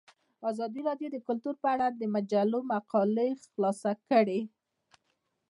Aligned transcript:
ازادي 0.51 0.81
راډیو 0.89 1.09
د 1.11 1.17
کلتور 1.27 1.55
په 1.63 1.67
اړه 1.73 1.87
د 1.91 2.01
مجلو 2.15 2.59
مقالو 2.71 3.27
خلاصه 3.51 3.91
کړې. 4.09 4.41